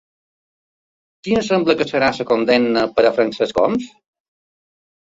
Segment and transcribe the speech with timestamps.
[1.27, 3.89] Quina sembla que serà la condemna per a Francesc Homs?